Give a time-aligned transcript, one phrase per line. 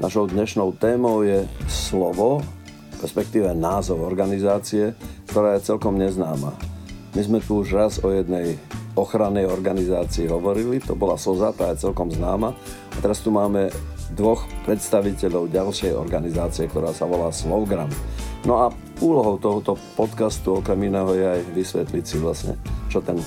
[0.00, 2.40] Našou dnešnou témou je slovo,
[3.04, 4.96] respektíve názov organizácie,
[5.28, 6.56] ktorá je celkom neznáma.
[7.12, 8.56] My sme tu už raz o jednej
[8.96, 12.56] ochrannej organizácii hovorili, to bola SOZA, tá je celkom známa.
[12.96, 13.68] A teraz tu máme
[14.16, 17.92] dvoch predstaviteľov ďalšej organizácie, ktorá sa volá Slovgram.
[18.48, 18.72] No a
[19.04, 22.56] úlohou tohoto podcastu okrem iného je aj vysvetliť si vlastne,
[22.88, 23.20] čo ten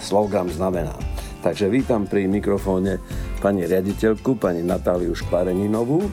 [0.00, 0.96] Slovgram znamená.
[1.44, 2.96] Takže vítam pri mikrofóne
[3.44, 6.08] pani riaditeľku, pani Natáliu Škvareninovú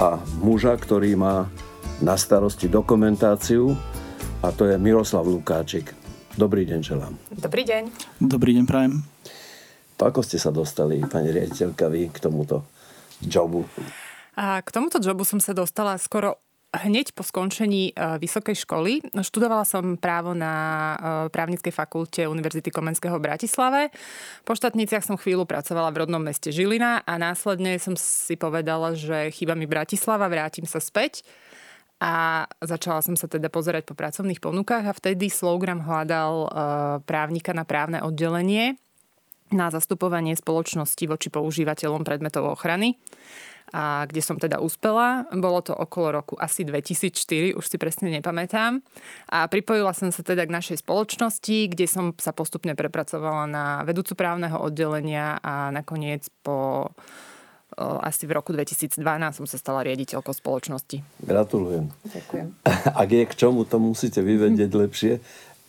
[0.00, 1.44] a muža, ktorý má
[2.00, 3.76] na starosti dokumentáciu
[4.40, 5.92] a to je Miroslav Lukáčik.
[6.40, 7.20] Dobrý deň želám.
[7.36, 7.82] Dobrý deň.
[8.16, 9.04] Dobrý deň, prajem.
[10.00, 12.64] Ako ste sa dostali, pani riaditeľka, vy k tomuto
[13.20, 13.68] jobu?
[14.32, 16.43] A k tomuto jobu som sa dostala skoro
[16.74, 18.92] hneď po skončení e, vysokej školy.
[19.14, 20.96] Študovala som právo na e,
[21.30, 23.80] právnickej fakulte Univerzity Komenského v Bratislave.
[24.42, 29.30] Po štátniciach som chvíľu pracovala v rodnom meste Žilina a následne som si povedala, že
[29.30, 31.22] chýba mi Bratislava, vrátim sa späť.
[32.02, 36.48] A začala som sa teda pozerať po pracovných ponukách a vtedy Slowgram hľadal e,
[37.06, 38.76] právnika na právne oddelenie
[39.54, 42.98] na zastupovanie spoločnosti voči používateľom predmetov ochrany
[43.72, 45.24] a kde som teda uspela.
[45.32, 48.84] Bolo to okolo roku asi 2004, už si presne nepamätám.
[49.32, 54.18] A pripojila som sa teda k našej spoločnosti, kde som sa postupne prepracovala na vedúcu
[54.18, 56.90] právneho oddelenia a nakoniec po
[57.78, 59.02] asi v roku 2012
[59.34, 61.02] som sa stala riaditeľkou spoločnosti.
[61.26, 61.90] Gratulujem.
[62.06, 62.46] Ďakujem.
[63.02, 65.12] Ak je k čomu, to musíte vyvedieť lepšie.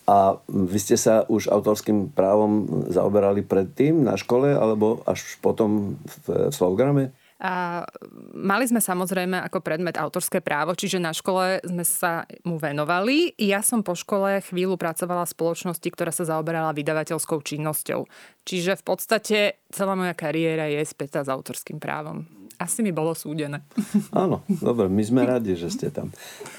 [0.06, 5.98] A vy ste sa už autorským právom zaoberali predtým na škole alebo až potom
[6.30, 7.10] v, v Slovgrame?
[7.46, 7.86] A
[8.34, 13.38] mali sme samozrejme ako predmet autorské právo, čiže na škole sme sa mu venovali.
[13.38, 18.10] Ja som po škole chvíľu pracovala v spoločnosti, ktorá sa zaoberala vydavateľskou činnosťou.
[18.50, 19.38] Čiže v podstate
[19.70, 22.26] celá moja kariéra je spätá s autorským právom.
[22.58, 23.62] Asi mi bolo súdené.
[24.26, 26.10] Áno, dobre, my sme radi, že ste tam.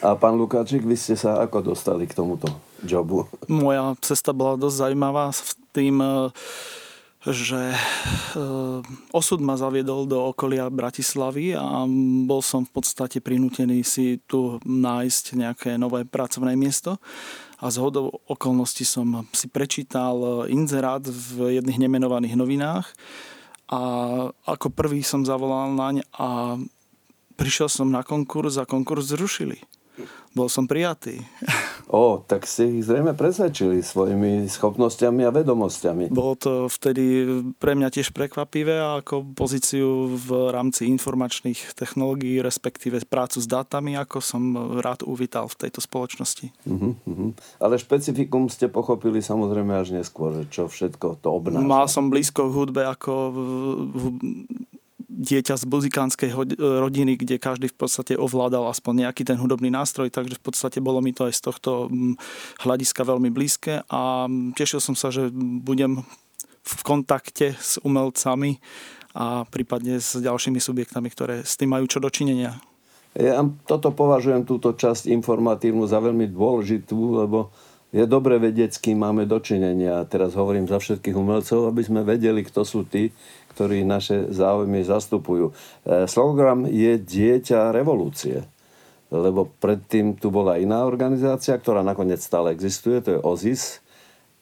[0.07, 2.47] A pán Lukáčik, vy ste sa ako dostali k tomuto
[2.87, 3.27] jobu?
[3.51, 5.97] Moja cesta bola dosť zaujímavá v tým
[7.27, 7.79] že e,
[9.11, 11.83] osud ma zaviedol do okolia Bratislavy a
[12.23, 17.03] bol som v podstate prinútený si tu nájsť nejaké nové pracovné miesto
[17.59, 22.87] a z hodou okolností som si prečítal inzerát v jedných nemenovaných novinách
[23.67, 23.81] a
[24.47, 26.61] ako prvý som zavolal naň a
[27.35, 29.59] prišiel som na konkurs a konkurs zrušili.
[30.37, 31.25] Bol som prijatý.
[31.89, 36.13] O, tak ste ich zrejme presvedčili svojimi schopnosťami a vedomosťami.
[36.13, 37.25] Bolo to vtedy
[37.57, 44.19] pre mňa tiež prekvapivé ako pozíciu v rámci informačných technológií, respektíve prácu s dátami, ako
[44.21, 44.43] som
[44.83, 46.53] rád uvítal v tejto spoločnosti.
[46.69, 47.31] Uh-huh, uh-huh.
[47.63, 51.65] Ale špecifikum ste pochopili samozrejme až neskôr, čo všetko to obnáša.
[51.65, 53.13] Mal som blízko hudbe ako
[55.27, 60.39] dieťa z muzikánskej rodiny, kde každý v podstate ovládal aspoň nejaký ten hudobný nástroj, takže
[60.39, 62.15] v podstate bolo mi to aj z tohto mm,
[62.63, 66.07] hľadiska veľmi blízke a tešil som sa, že budem
[66.67, 68.63] v kontakte s umelcami
[69.17, 72.59] a prípadne s ďalšími subjektami, ktoré s tým majú čo dočinenia.
[73.17, 77.49] Ja toto považujem túto časť informatívnu za veľmi dôležitú, lebo
[77.89, 80.05] je dobre vedieť, s kým máme dočinenia.
[80.05, 83.09] Teraz hovorím za všetkých umelcov, aby sme vedeli, kto sú tí,
[83.57, 85.57] ktorí naše záujmy zastupujú.
[85.89, 88.45] E, Slogram je dieťa revolúcie,
[89.09, 93.81] lebo predtým tu bola iná organizácia, ktorá nakoniec stále existuje, to je OZIS.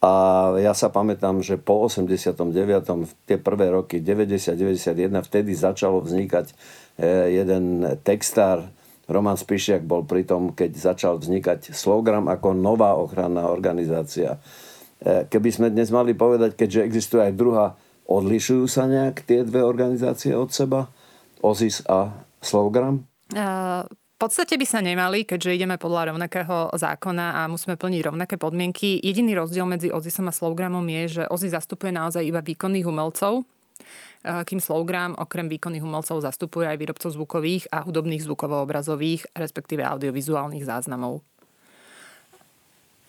[0.03, 0.13] A
[0.61, 2.35] ja sa pamätám, že po 89.
[3.25, 4.93] tie prvé roky, 90-91,
[5.25, 6.55] vtedy začalo vznikať e,
[7.39, 8.67] jeden textár,
[9.05, 14.41] Roman Spišiak bol pri tom, keď začal vznikať Slogram ako nová ochranná organizácia.
[15.01, 17.67] E, keby sme dnes mali povedať, keďže existuje aj druhá
[18.05, 20.93] Odlišujú sa nejak tie dve organizácie od seba?
[21.45, 23.05] OZIS a Slovgram?
[23.33, 28.37] Uh, v podstate by sa nemali, keďže ideme podľa rovnakého zákona a musíme plniť rovnaké
[28.41, 28.97] podmienky.
[29.03, 33.45] Jediný rozdiel medzi OZISom a Slowgramom je, že OZIS zastupuje naozaj iba výkonných umelcov,
[34.25, 41.21] kým Slowgram okrem výkonných umelcov zastupuje aj výrobcov zvukových a hudobných zvukovo-obrazových, respektíve audiovizuálnych záznamov.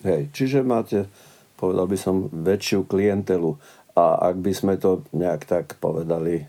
[0.03, 1.07] Hej, čiže máte,
[1.55, 3.55] povedal by som, väčšiu klientelu.
[3.95, 6.45] A ak by sme to nejak tak povedali e,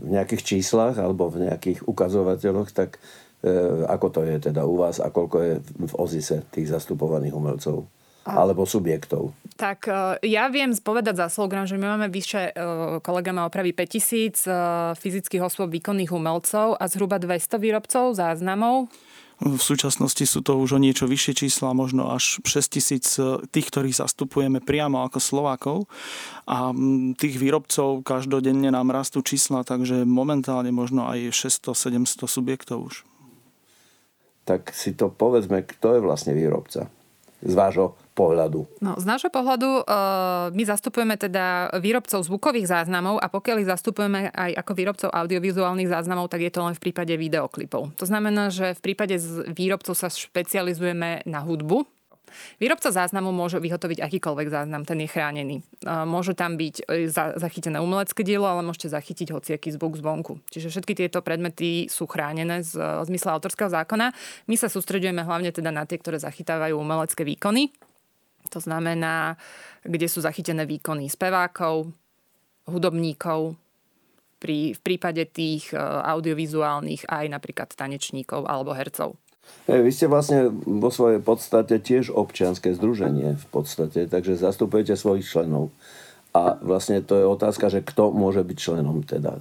[0.00, 3.00] v nejakých číslach alebo v nejakých ukazovateľoch, tak
[3.88, 7.88] ako to je teda u vás a koľko je v OZISE tých zastupovaných umelcov?
[8.24, 9.32] alebo subjektov.
[9.56, 13.72] Tak e, ja viem spovedať za slogan, že my máme vyše, e, kolega má opravy
[13.72, 14.52] 5000 e,
[14.96, 18.92] fyzických osôb výkonných umelcov a zhruba 200 výrobcov záznamov.
[19.40, 23.16] V súčasnosti sú to už o niečo vyššie čísla, možno až 6 tisíc
[23.48, 25.78] tých, ktorých zastupujeme priamo ako Slovákov.
[26.44, 26.76] A
[27.16, 32.94] tých výrobcov každodenne nám rastú čísla, takže momentálne možno aj 600-700 subjektov už.
[34.44, 36.92] Tak si to povedzme, kto je vlastne výrobca
[37.40, 38.60] z vášho pohľadu?
[38.84, 44.28] No, z nášho pohľadu uh, my zastupujeme teda výrobcov zvukových záznamov a pokiaľ ich zastupujeme
[44.28, 47.96] aj ako výrobcov audiovizuálnych záznamov, tak je to len v prípade videoklipov.
[47.96, 49.16] To znamená, že v prípade
[49.48, 51.88] výrobcov sa špecializujeme na hudbu,
[52.62, 55.56] Výrobca záznamu môže vyhotoviť akýkoľvek záznam, ten je chránený.
[56.06, 60.38] Môže tam byť e, zachytené umelecké dielo, ale môžete zachytiť hociaký zvuk zvonku.
[60.50, 64.14] Čiže všetky tieto predmety sú chránené z zmysla autorského zákona.
[64.46, 67.74] My sa sústredujeme hlavne teda na tie, ktoré zachytávajú umelecké výkony.
[68.50, 69.38] To znamená,
[69.86, 71.90] kde sú zachytené výkony spevákov,
[72.66, 73.56] hudobníkov,
[74.40, 79.20] pri, v prípade tých e, audiovizuálnych aj napríklad tanečníkov alebo hercov.
[79.68, 85.28] Hey, vy ste vlastne vo svojej podstate tiež občianske združenie v podstate, takže zastupujete svojich
[85.28, 85.68] členov.
[86.30, 89.34] A vlastne to je otázka, že kto môže byť členom teda,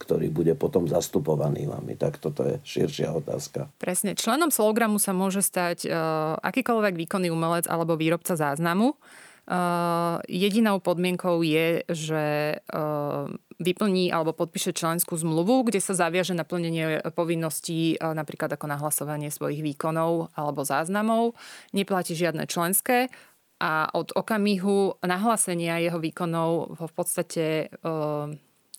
[0.00, 2.00] ktorý bude potom zastupovaný vami.
[2.00, 3.68] Tak toto je širšia otázka.
[3.76, 4.16] Presne.
[4.16, 8.96] Členom Slogramu sa môže stať uh, akýkoľvek výkonný umelec alebo výrobca záznamu.
[9.50, 13.28] Uh, jedinou podmienkou je, že uh,
[13.60, 19.60] vyplní alebo podpíše členskú zmluvu, kde sa zaviaže na plnenie povinností napríklad ako nahlasovanie svojich
[19.60, 21.36] výkonov alebo záznamov.
[21.76, 23.12] Neplatí žiadne členské
[23.60, 27.68] a od okamihu nahlásenia jeho výkonov v podstate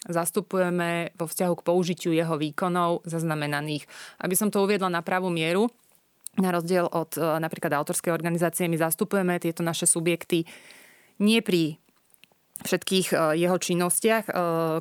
[0.09, 3.85] zastupujeme vo vzťahu k použitiu jeho výkonov zaznamenaných.
[4.17, 5.69] Aby som to uviedla na pravú mieru,
[6.41, 10.49] na rozdiel od napríklad autorskej organizácie, my zastupujeme tieto naše subjekty
[11.21, 11.77] nie pri
[12.61, 14.25] všetkých e, jeho činnostiach.
[14.29, 14.33] E,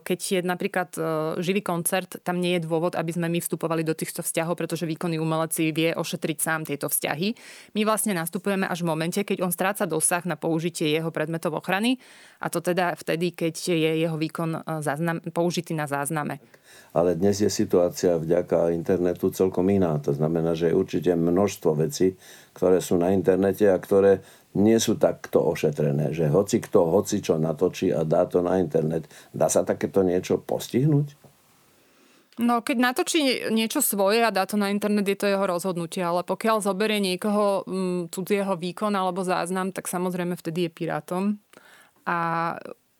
[0.04, 1.00] keď je napríklad e,
[1.40, 5.16] živý koncert, tam nie je dôvod, aby sme my vstupovali do týchto vzťahov, pretože výkonný
[5.16, 7.34] umelec si vie ošetriť sám tieto vzťahy.
[7.74, 11.96] My vlastne nastupujeme až v momente, keď on stráca dosah na použitie jeho predmetov ochrany
[12.40, 16.40] a to teda vtedy, keď je jeho výkon záznam, použitý na zázname.
[16.90, 19.98] Ale dnes je situácia vďaka internetu celkom iná.
[20.02, 22.18] To znamená, že je určite množstvo vecí,
[22.54, 24.22] ktoré sú na internete a ktoré
[24.58, 29.06] nie sú takto ošetrené, že hoci kto, hoci čo natočí a dá to na internet,
[29.30, 31.14] dá sa takéto niečo postihnúť?
[32.40, 36.24] No, keď natočí niečo svoje a dá to na internet, je to jeho rozhodnutie, ale
[36.24, 41.24] pokiaľ zoberie niekoho m, mm, cudzieho výkon alebo záznam, tak samozrejme vtedy je pirátom.
[42.08, 42.18] A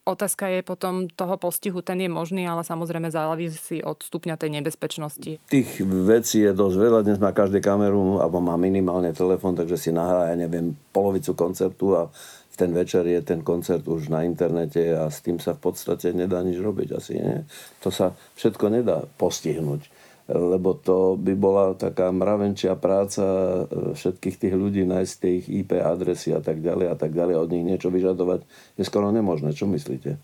[0.09, 5.37] Otázka je potom toho postihu, ten je možný, ale samozrejme závisí od stupňa tej nebezpečnosti.
[5.45, 7.05] Tých vecí je dosť veľa.
[7.05, 12.01] Dnes má každý kameru, alebo má minimálne telefón, takže si nahrá, ja neviem, polovicu koncertu
[12.01, 12.09] a
[12.57, 16.45] ten večer je ten koncert už na internete a s tým sa v podstate nedá
[16.45, 17.17] nič robiť asi.
[17.17, 17.49] Nie?
[17.85, 20.00] To sa všetko nedá postihnúť
[20.31, 25.79] lebo to by bola taká mravenčia práca e, všetkých tých ľudí, nájsť tie ich IP
[25.83, 28.47] adresy a tak ďalej a tak ďalej, od nich niečo vyžadovať
[28.79, 29.51] je skoro nemožné.
[29.55, 30.19] Čo myslíte?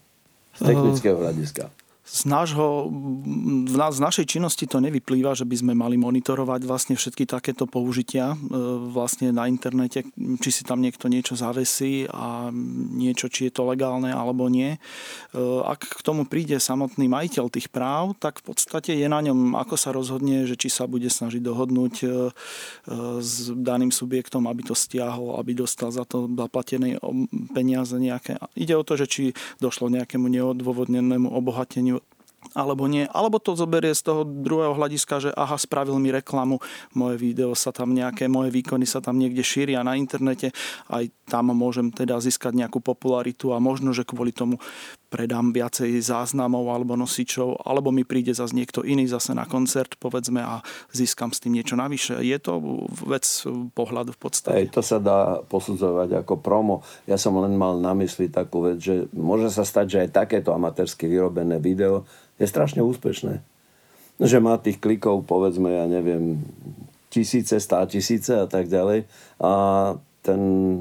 [0.56, 2.86] Z technického hľadiska z, nášho,
[3.66, 8.36] z našej činnosti to nevyplýva, že by sme mali monitorovať vlastne všetky takéto použitia e,
[8.94, 12.54] vlastne na internete, či si tam niekto niečo zavesí a
[12.94, 14.78] niečo, či je to legálne alebo nie.
[14.78, 14.78] E,
[15.66, 19.74] ak k tomu príde samotný majiteľ tých práv, tak v podstate je na ňom, ako
[19.74, 22.06] sa rozhodne, že či sa bude snažiť dohodnúť e,
[23.18, 27.02] s daným subjektom, aby to stiahol, aby dostal za to zaplatené
[27.50, 28.38] peniaze nejaké.
[28.54, 29.22] Ide o to, že či
[29.58, 31.95] došlo nejakému neodôvodnenému obohateniu
[32.52, 33.08] alebo nie.
[33.10, 36.60] Alebo to zoberie z toho druhého hľadiska, že aha, spravil mi reklamu,
[36.92, 40.52] moje video sa tam nejaké, moje výkony sa tam niekde šíria na internete,
[40.92, 44.62] aj tam môžem teda získať nejakú popularitu a možno, že kvôli tomu
[45.06, 50.42] predám viacej záznamov alebo nosičov, alebo mi príde zase niekto iný zase na koncert, povedzme,
[50.42, 50.60] a
[50.90, 52.18] získam s tým niečo navyše.
[52.20, 52.58] Je to
[53.06, 53.24] vec
[53.72, 54.54] pohľadu v podstate.
[54.66, 56.82] Ej, to sa dá posudzovať ako promo.
[57.06, 60.50] Ja som len mal na mysli takú vec, že môže sa stať, že aj takéto
[60.52, 62.04] amatérsky vyrobené video
[62.36, 63.40] je strašne úspešné.
[64.16, 66.40] Že má tých klikov, povedzme, ja neviem,
[67.12, 69.04] tisíce, stá tisíce a tak ďalej.
[69.40, 69.52] A
[70.24, 70.80] ten e,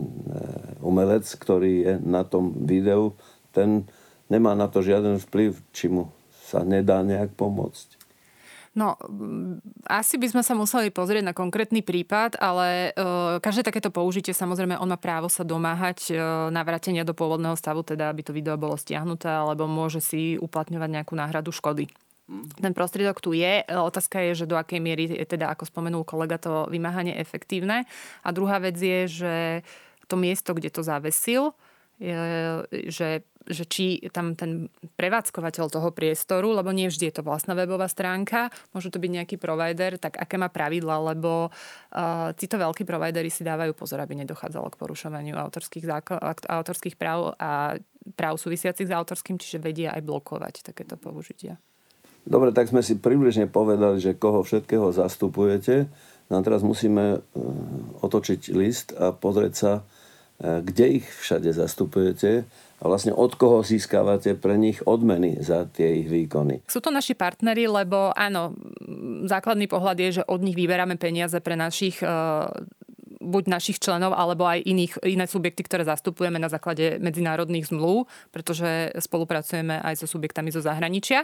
[0.81, 3.13] umelec, ktorý je na tom videu,
[3.51, 3.85] ten
[4.31, 6.09] nemá na to žiaden vplyv, či mu
[6.49, 8.04] sa nedá nejak pomôcť.
[8.75, 8.99] No,
[9.87, 12.99] asi by sme sa museli pozrieť na konkrétny prípad, ale e,
[13.39, 16.19] každé takéto použitie, samozrejme, on má právo sa domáhať e,
[16.51, 21.15] navrátenia do pôvodného stavu, teda aby to video bolo stiahnuté, alebo môže si uplatňovať nejakú
[21.15, 21.87] náhradu škody.
[22.59, 23.63] ten prostriedok tu je.
[23.63, 27.87] Otázka je, že do akej miery, teda ako spomenul kolega, to vymáhanie efektívne.
[28.27, 29.35] A druhá vec je, že
[30.11, 31.55] to miesto, kde to zavesil,
[32.91, 34.67] že, že či tam ten
[34.99, 39.35] prevádzkovateľ toho priestoru, lebo nie vždy je to vlastná webová stránka, môže to byť nejaký
[39.39, 44.67] provider, tak aké má pravidla, lebo uh, títo veľkí providery si dávajú pozor, aby nedochádzalo
[44.75, 46.19] k porušovaniu autorských, zákon,
[46.51, 47.79] autorských práv a
[48.19, 51.55] práv súvisiacich s autorským, čiže vedia aj blokovať takéto použitia.
[52.25, 55.85] Dobre, tak sme si približne povedali, že koho všetkého zastupujete.
[56.25, 57.21] No a teraz musíme
[58.01, 59.94] otočiť list a pozrieť sa, E,
[60.39, 62.43] kde ich všade zastupujete
[62.83, 66.67] a vlastne od koho získavate pre nich odmeny za tie ich výkony.
[66.67, 68.51] Sú to naši partnery, lebo áno,
[69.25, 72.07] základný pohľad je, že od nich vyberáme peniaze pre našich e,
[73.25, 78.91] buď našich členov, alebo aj iných, iné subjekty, ktoré zastupujeme na základe medzinárodných zmluv, pretože
[78.99, 81.23] spolupracujeme aj so subjektami zo zahraničia.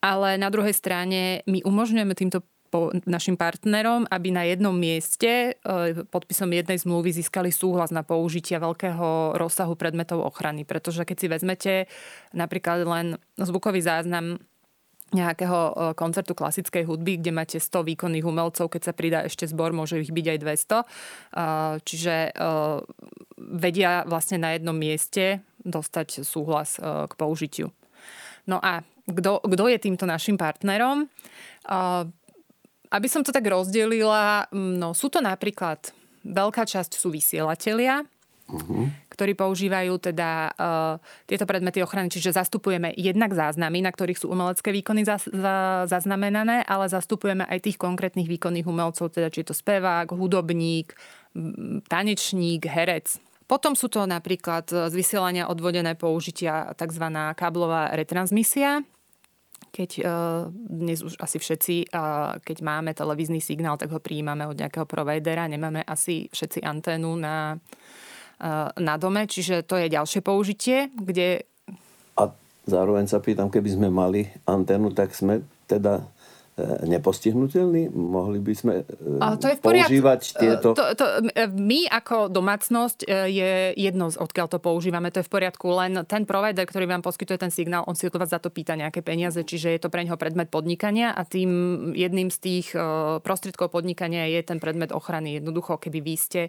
[0.00, 6.04] Ale na druhej strane my umožňujeme týmto po našim partnerom, aby na jednom mieste e,
[6.06, 10.68] podpisom jednej zmluvy získali súhlas na použitia veľkého rozsahu predmetov ochrany.
[10.68, 11.72] Pretože keď si vezmete
[12.36, 13.06] napríklad len
[13.40, 14.38] zvukový záznam
[15.16, 19.72] nejakého e, koncertu klasickej hudby, kde máte 100 výkonných umelcov, keď sa pridá ešte zbor,
[19.72, 20.78] môže ich byť aj 200.
[20.78, 20.84] E,
[21.82, 22.14] čiže
[23.38, 27.72] vedia vlastne na jednom mieste dostať súhlas k použitiu.
[28.48, 31.08] No a kto je týmto našim partnerom?
[32.88, 35.92] Aby som to tak rozdelila, mm, no sú to napríklad
[36.24, 38.04] veľká časť sú vysielatelia,
[38.48, 38.88] uh-huh.
[39.12, 40.94] ktorí používajú teda uh,
[41.28, 46.64] tieto predmety ochrany, čiže zastupujeme jednak záznamy, na ktorých sú umelecké výkony za, za, zaznamenané,
[46.64, 50.96] ale zastupujeme aj tých konkrétnych výkonných umelcov, teda či je to spevák, hudobník,
[51.86, 53.20] tanečník, herec.
[53.48, 57.04] Potom sú to napríklad z vysielania odvodené použitia tzv.
[57.32, 58.84] káblová retransmisia,
[59.70, 60.06] keď uh,
[60.52, 65.48] dnes už asi všetci, uh, keď máme televízny signál, tak ho prijímame od nejakého providera,
[65.48, 71.46] nemáme asi všetci anténu na, uh, na dome, čiže to je ďalšie použitie, kde...
[72.18, 72.22] A
[72.66, 76.04] zároveň sa pýtam, keby sme mali anténu, tak sme teda
[76.84, 77.94] Nepostihnutelný?
[77.94, 78.72] Mohli by sme
[79.38, 80.68] to je v používať e, tieto...
[80.74, 81.04] To, to,
[81.54, 86.66] my ako domácnosť je jedno, odkiaľ to používame, to je v poriadku, len ten provider,
[86.66, 89.70] ktorý vám poskytuje ten signál, on si od vás za to pýta nejaké peniaze, čiže
[89.70, 91.50] je to pre neho predmet podnikania a tým
[91.94, 92.66] jedným z tých
[93.22, 95.38] prostriedkov podnikania je ten predmet ochrany.
[95.38, 96.42] Jednoducho, keby vy ste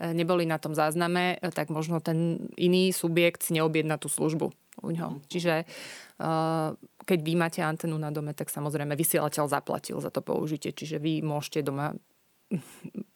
[0.00, 4.52] neboli na tom zázname, tak možno ten iný subjekt neobjedná tú službu
[4.84, 5.24] u ňo.
[5.32, 5.64] Čiže
[7.06, 11.22] keď vy máte antenu na dome, tak samozrejme vysielateľ zaplatil za to použitie, čiže vy
[11.22, 11.94] môžete doma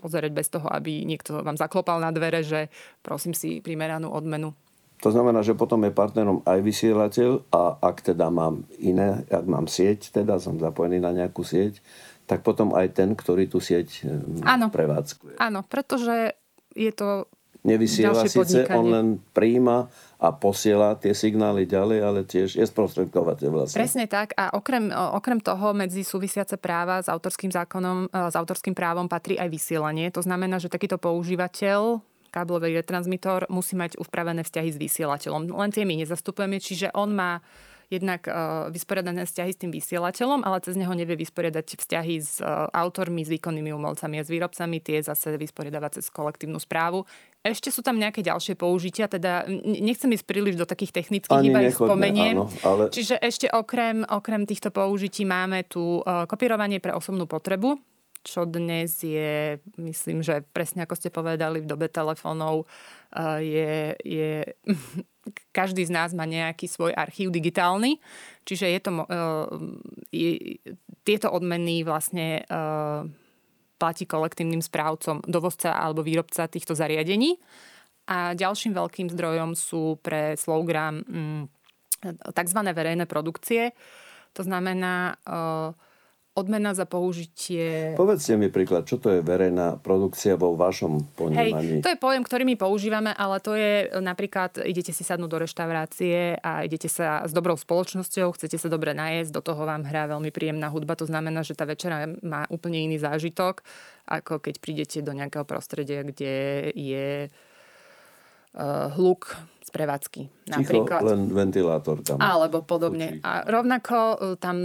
[0.00, 2.70] pozerať bez toho, aby niekto vám zaklopal na dvere, že
[3.02, 4.54] prosím si primeranú odmenu.
[5.00, 9.64] To znamená, že potom je partnerom aj vysielateľ a ak teda mám iné, ak mám
[9.64, 11.80] sieť, teda som zapojený na nejakú sieť,
[12.28, 14.06] tak potom aj ten, ktorý tú sieť
[14.44, 14.68] Áno.
[14.68, 15.40] prevádzkuje.
[15.40, 16.36] Áno, pretože
[16.76, 17.26] je to
[17.60, 19.06] Nevysiela síce, on len
[19.36, 23.80] príjima a posiela tie signály ďalej, ale tiež je sprostredkovateľ vlastne.
[23.80, 28.76] Presne tak a okrem, okrem toho medzi súvisiace práva s autorským zákonom, e, s autorským
[28.76, 30.12] právom patrí aj vysielanie.
[30.12, 35.50] To znamená, že takýto používateľ káblový retransmitor musí mať upravené vzťahy s vysielateľom.
[35.50, 37.40] Len tie my nezastupujeme, čiže on má
[37.90, 42.70] jednak uh, vysporiadané vzťahy s tým vysielateľom, ale cez neho nevie vysporiadať vzťahy s uh,
[42.70, 47.02] autormi, s výkonnými umelcami a s výrobcami, tie zase vysporiadavať cez kolektívnu správu.
[47.40, 51.64] Ešte sú tam nejaké ďalšie použitia, teda nechcem ísť príliš do takých technických, Ani iba
[51.64, 52.36] ich spomeniem.
[52.36, 52.92] Áno, ale...
[52.92, 57.80] Čiže ešte okrem, okrem týchto použití máme tu uh, kopírovanie pre osobnú potrebu,
[58.20, 62.68] čo dnes je, myslím, že presne ako ste povedali, v dobe telefónov
[63.40, 64.44] je, je
[65.56, 67.96] každý z nás má nejaký svoj archív digitálny,
[68.44, 68.90] čiže je to,
[70.12, 70.30] je,
[71.08, 72.44] tieto odmeny vlastne
[73.80, 77.40] platí kolektívnym správcom dovozca alebo výrobca týchto zariadení.
[78.12, 81.42] A ďalším veľkým zdrojom sú pre Slowgram mm,
[82.36, 82.60] tzv.
[82.76, 83.72] verejné produkcie.
[84.36, 85.16] To znamená,
[86.38, 87.98] odmena za použitie...
[87.98, 91.82] Povedzte mi príklad, čo to je verejná produkcia vo vašom ponímaní?
[91.82, 95.42] Hej, to je pojem, ktorý my používame, ale to je napríklad, idete si sadnúť do
[95.42, 100.06] reštaurácie a idete sa s dobrou spoločnosťou, chcete sa dobre najesť, do toho vám hrá
[100.06, 103.66] veľmi príjemná hudba, to znamená, že tá večera má úplne iný zážitok,
[104.06, 107.26] ako keď prídete do nejakého prostredia, kde je
[108.98, 110.22] hluk z prevádzky.
[110.50, 111.00] Napríklad.
[111.06, 112.18] len ventilátor tam.
[112.18, 113.20] Alebo podobne.
[113.20, 113.22] Učí.
[113.22, 114.56] A rovnako uh, tam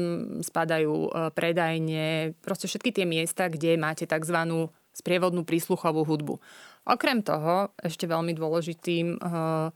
[0.42, 4.38] spadajú uh, predajne, proste všetky tie miesta, kde máte tzv.
[4.98, 6.42] sprievodnú prísluchovú hudbu.
[6.90, 9.70] Okrem toho, ešte veľmi dôležitým uh,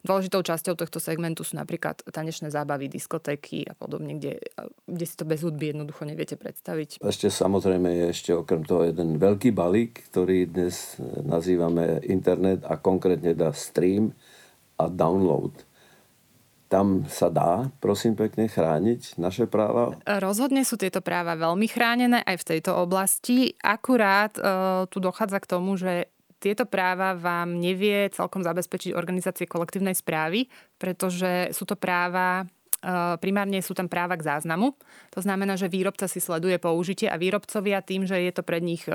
[0.00, 4.40] Dôležitou časťou tohto segmentu sú napríklad tanečné zábavy, diskotéky a podobne, kde,
[4.88, 7.04] kde si to bez hudby jednoducho neviete predstaviť.
[7.04, 13.36] Ešte samozrejme je ešte okrem toho jeden veľký balík, ktorý dnes nazývame internet a konkrétne
[13.36, 14.16] dá stream
[14.80, 15.68] a download
[16.70, 19.98] tam sa dá, prosím pekne, chrániť naše práva?
[20.06, 23.58] Rozhodne sú tieto práva veľmi chránené aj v tejto oblasti.
[23.58, 24.42] Akurát e,
[24.86, 26.06] tu dochádza k tomu, že
[26.40, 30.48] tieto práva vám nevie celkom zabezpečiť organizácie kolektívnej správy,
[30.80, 32.48] pretože sú to práva
[32.80, 34.72] e, primárne sú tam práva k záznamu.
[35.12, 38.88] To znamená, že výrobca si sleduje použitie a výrobcovia tým, že je to pre nich
[38.88, 38.92] e,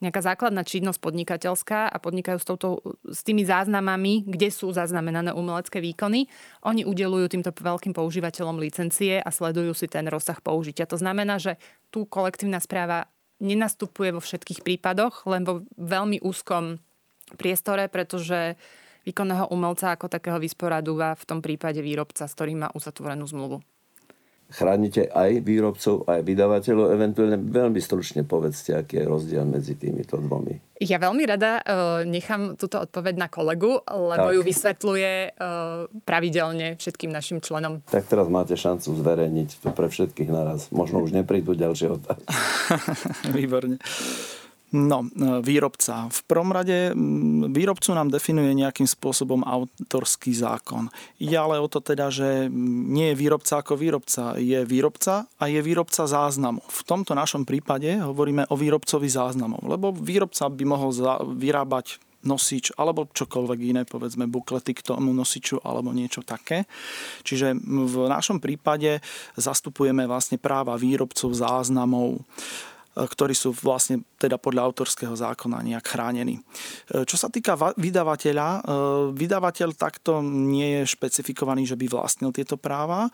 [0.00, 5.78] nejaká základná činnosť podnikateľská a podnikajú s, touto, s tými záznamami, kde sú zaznamenané umelecké
[5.78, 6.24] výkony.
[6.64, 10.88] Oni udelujú týmto veľkým používateľom licencie a sledujú si ten rozsah použitia.
[10.88, 11.60] To znamená, že
[11.92, 13.06] tu kolektívna správa
[13.40, 16.78] nenastupuje vo všetkých prípadoch, len vo veľmi úzkom
[17.34, 18.54] priestore, pretože
[19.08, 23.64] výkonného umelca ako takého vysporadúva v tom prípade výrobca, s ktorým má uzatvorenú zmluvu.
[24.50, 26.90] Chránite aj výrobcov, aj vydavateľov.
[26.90, 30.58] Eventuálne veľmi stručne povedzte, aký je rozdiel medzi týmito dvomi.
[30.80, 34.34] Ja veľmi rada uh, nechám túto odpoveď na kolegu, lebo tak.
[34.34, 37.84] ju vysvetľuje uh, pravidelne všetkým našim členom.
[37.86, 40.72] Tak teraz máte šancu zverejniť to pre všetkých naraz.
[40.72, 42.26] Možno už neprídu ďalšie otázky.
[43.36, 43.78] Výborne.
[44.70, 46.06] No, e, výrobca.
[46.14, 46.94] V prvom rade
[47.50, 50.86] výrobcu nám definuje nejakým spôsobom autorský zákon.
[51.18, 52.46] Ide ale o to teda, že
[52.86, 54.38] nie je výrobca ako výrobca.
[54.38, 56.62] Je výrobca a je výrobca záznamu.
[56.70, 60.94] V tomto našom prípade hovoríme o výrobcovi záznamov, lebo výrobca by mohol
[61.34, 66.68] vyrábať nosič alebo čokoľvek iné, povedzme buklety k tomu nosiču alebo niečo také.
[67.24, 69.00] Čiže v našom prípade
[69.40, 72.20] zastupujeme vlastne práva výrobcov záznamov.
[72.90, 76.42] E, ktorí sú vlastne teda podľa autorského zákona nejak chránení.
[76.90, 78.60] E, čo sa týka vydavateľa, e,
[79.14, 83.12] vydavateľ takto nie je špecifikovaný, že by vlastnil tieto práva.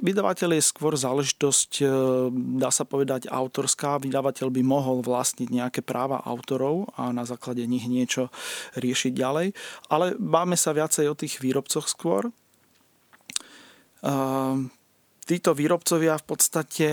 [0.00, 1.84] Vydavateľ je skôr záležitosť,
[2.56, 4.00] dá sa povedať, autorská.
[4.00, 8.32] Vydavateľ by mohol vlastniť nejaké práva autorov a na základe nich niečo
[8.76, 9.52] riešiť ďalej.
[9.92, 12.32] Ale máme sa viacej o tých výrobcoch skôr.
[15.28, 16.88] Títo výrobcovia v podstate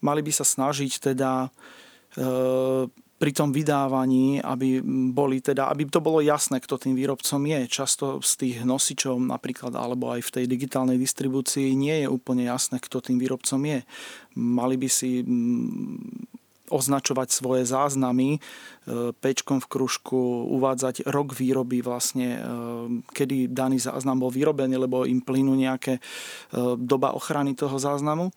[0.00, 1.48] mali by sa snažiť teda
[2.16, 2.28] e,
[3.18, 4.78] pri tom vydávaní, aby,
[5.10, 7.60] boli teda, aby to bolo jasné, kto tým výrobcom je.
[7.66, 12.78] Často z tých nosičov napríklad, alebo aj v tej digitálnej distribúcii nie je úplne jasné,
[12.78, 13.82] kto tým výrobcom je.
[14.38, 15.26] Mali by si
[16.68, 18.40] označovať svoje záznamy, e,
[19.18, 22.40] pečkom v kružku, uvádzať rok výroby vlastne, e,
[23.02, 25.98] kedy daný záznam bol vyrobený, lebo im plynú nejaké
[26.78, 28.30] doba ochrany toho záznamu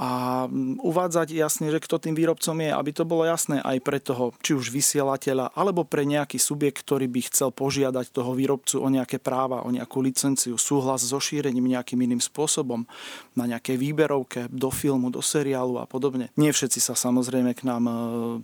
[0.00, 0.48] a
[0.80, 4.56] uvádzať jasne, že kto tým výrobcom je, aby to bolo jasné aj pre toho, či
[4.56, 9.60] už vysielateľa, alebo pre nejaký subjekt, ktorý by chcel požiadať toho výrobcu o nejaké práva,
[9.60, 12.88] o nejakú licenciu, súhlas so šírením nejakým iným spôsobom
[13.36, 16.32] na nejakej výberovke, do filmu, do seriálu a podobne.
[16.40, 17.92] Nie všetci sa samozrejme k nám e,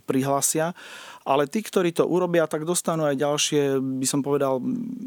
[0.05, 0.77] prihlásia,
[1.25, 4.61] ale tí, ktorí to urobia, tak dostanú aj ďalšie, by som povedal,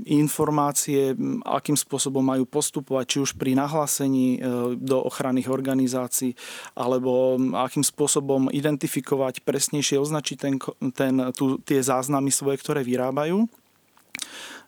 [0.05, 1.15] informácie,
[1.47, 4.39] akým spôsobom majú postupovať, či už pri nahlásení e,
[4.77, 6.37] do ochranných organizácií,
[6.75, 10.55] alebo akým spôsobom identifikovať, presnejšie označiť ten,
[10.95, 13.49] ten, tu, tie záznamy svoje, ktoré vyrábajú.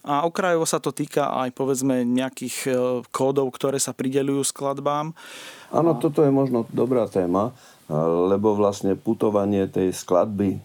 [0.02, 2.70] A okrajovo sa to týka aj povedzme nejakých e,
[3.14, 5.14] kódov, ktoré sa pridelujú skladbám.
[5.70, 7.54] Áno, toto je možno dobrá téma,
[7.86, 7.94] e,
[8.26, 10.58] lebo vlastne putovanie tej skladby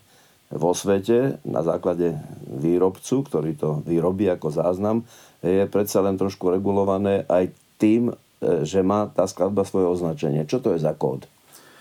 [0.50, 2.18] vo svete na základe
[2.50, 5.06] výrobcu, ktorý to vyrobí ako záznam,
[5.46, 8.10] je predsa len trošku regulované aj tým,
[8.42, 10.46] že má tá skladba svoje označenie.
[10.46, 11.26] Čo to je za kód?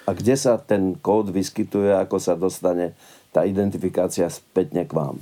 [0.06, 2.94] A kde sa ten kód vyskytuje, ako sa dostane
[3.34, 5.18] tá identifikácia spätne k vám?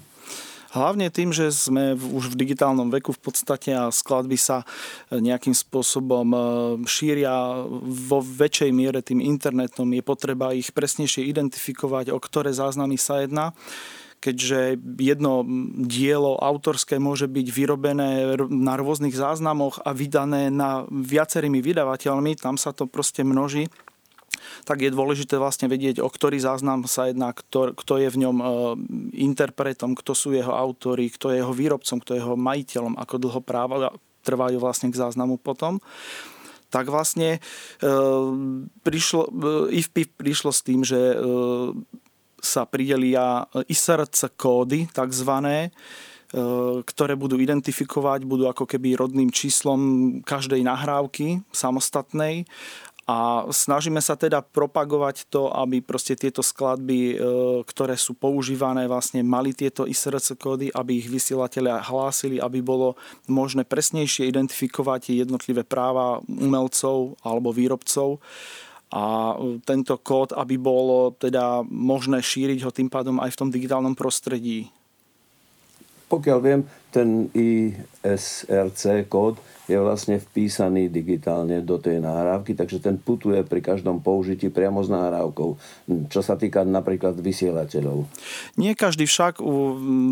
[0.74, 4.66] Hlavne tým, že sme už v digitálnom veku v podstate a skladby sa
[5.06, 6.38] e, nejakým spôsobom e,
[6.82, 9.86] šíria vo väčšej miere tým internetom.
[9.94, 13.54] Je potreba ich presnejšie identifikovať, o ktoré záznamy sa jedná
[14.24, 15.44] keďže jedno
[15.84, 22.72] dielo autorské môže byť vyrobené na rôznych záznamoch a vydané na viacerými vydavateľmi, tam sa
[22.72, 23.68] to proste množí
[24.64, 28.36] tak je dôležité vlastne vedieť, o ktorý záznam sa jedná, kto, kto je v ňom
[28.40, 28.44] e,
[29.24, 33.40] interpretom, kto sú jeho autory, kto je jeho výrobcom, kto je jeho majiteľom, ako dlho
[33.40, 33.92] práva
[34.24, 35.80] trvajú vlastne k záznamu potom.
[36.72, 37.40] Tak vlastne e,
[38.82, 39.30] prišlo, e,
[39.78, 41.16] IFPI prišlo s tým, že e,
[42.44, 45.70] sa pridelia ISRC kódy, takzvané, e,
[46.84, 49.80] ktoré budú identifikovať, budú ako keby rodným číslom
[50.22, 52.44] každej nahrávky samostatnej.
[53.04, 57.14] A snažíme sa teda propagovať to, aby proste tieto skladby, e,
[57.68, 62.96] ktoré sú používané, vlastne mali tieto ISRC kódy, aby ich vysielatelia hlásili, aby bolo
[63.28, 68.24] možné presnejšie identifikovať jednotlivé práva umelcov alebo výrobcov
[68.94, 69.34] a
[69.66, 74.70] tento kód, aby bolo teda možné šíriť ho tým pádom aj v tom digitálnom prostredí.
[76.06, 76.62] Pokiaľ viem,
[76.94, 84.04] ten ISRC kód je vlastne vpísaný digitálne do tej nahrávky, takže ten putuje pri každom
[84.04, 85.50] použití priamo s nahrávkou,
[86.12, 88.04] čo sa týka napríklad vysielateľov.
[88.60, 89.40] Nie každý však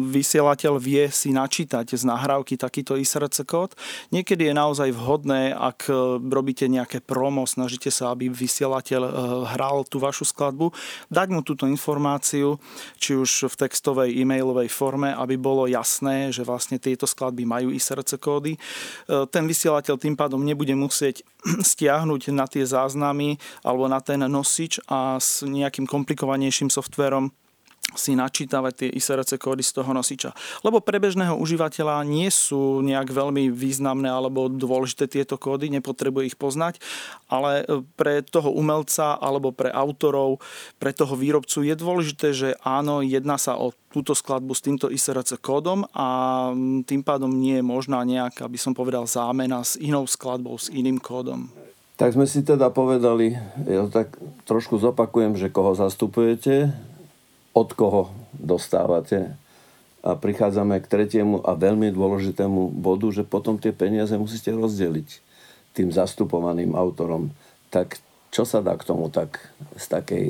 [0.08, 3.76] vysielateľ vie si načítať z nahrávky takýto ISRC kód.
[4.08, 5.92] Niekedy je naozaj vhodné, ak e,
[6.32, 9.12] robíte nejaké promo, snažíte sa, aby vysielateľ e,
[9.52, 10.72] hral tú vašu skladbu,
[11.12, 12.56] dať mu túto informáciu,
[12.96, 18.20] či už v textovej, e-mailovej forme, aby bolo jasné, že vlastne tieto skladby majú ISRC
[18.22, 18.54] kódy.
[18.54, 18.58] E,
[19.28, 21.26] ten vysielateľ tým pádom nebude musieť
[21.72, 27.34] stiahnuť na tie záznamy alebo na ten nosič a s nejakým komplikovanejším softverom
[27.94, 30.30] si načítavať tie ISRC kódy z toho nosiča.
[30.64, 36.36] Lebo pre bežného užívateľa nie sú nejak veľmi významné alebo dôležité tieto kódy, nepotrebuje ich
[36.40, 36.80] poznať,
[37.28, 40.40] ale e, pre toho umelca alebo pre autorov,
[40.76, 45.36] pre toho výrobcu je dôležité, že áno, jedná sa o túto skladbu s týmto ISRC
[45.38, 46.48] kódom a
[46.88, 50.96] tým pádom nie je možná nejaká, by som povedal, zámena s inou skladbou, s iným
[50.96, 51.52] kódom.
[52.00, 53.36] Tak sme si teda povedali,
[53.68, 54.16] ja tak
[54.48, 56.72] trošku zopakujem, že koho zastupujete,
[57.52, 59.36] od koho dostávate.
[60.02, 65.22] A prichádzame k tretiemu a veľmi dôležitému bodu, že potom tie peniaze musíte rozdeliť
[65.78, 67.30] tým zastupovaným autorom.
[67.70, 68.02] Tak
[68.34, 70.24] čo sa dá k tomu tak z takej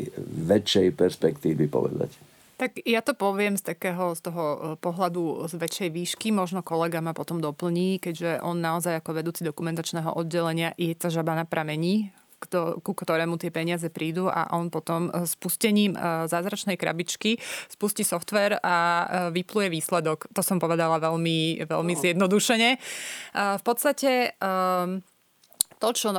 [0.45, 2.13] väčšej perspektívy povedať?
[2.61, 7.03] Tak ja to poviem z takého, z toho e, pohľadu z väčšej výšky, možno kolega
[7.03, 12.15] ma potom doplní, keďže on naozaj ako vedúci dokumentačného oddelenia je tá žaba na pramení,
[12.43, 17.39] kto, ku ktorému tie peniaze prídu a on potom e, spustením e, zázračnej krabičky
[17.71, 20.27] spustí software a e, vypluje výsledok.
[20.35, 22.71] To som povedala veľmi, veľmi zjednodušene.
[23.33, 24.35] V podstate
[25.83, 26.15] to čo,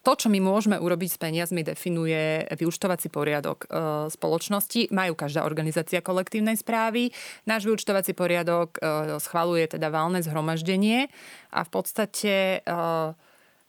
[0.00, 3.68] to, čo my môžeme urobiť s peniazmi, definuje vyučtovací poriadok
[4.08, 4.88] spoločnosti.
[4.88, 7.12] Majú každá organizácia kolektívnej správy.
[7.44, 8.80] Náš vyučtovací poriadok
[9.20, 11.12] schvaluje teda valné zhromaždenie
[11.52, 12.64] a v podstate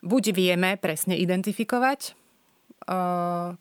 [0.04, 2.14] buď vieme presne identifikovať,
[2.92, 3.56] uh,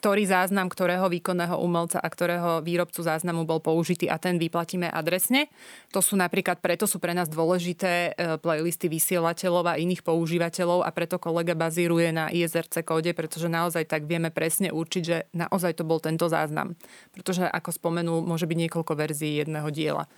[0.00, 5.52] ktorý záznam ktorého výkonného umelca a ktorého výrobcu záznamu bol použitý a ten vyplatíme adresne.
[5.92, 10.90] To sú napríklad, preto sú pre nás dôležité uh, playlisty vysielateľov a iných používateľov a
[10.94, 15.84] preto kolega bazíruje na ISRC kóde, pretože naozaj tak vieme presne určiť, že naozaj to
[15.84, 16.78] bol tento záznam.
[17.12, 20.08] Pretože, ako spomenul, môže byť niekoľko verzií jedného diela.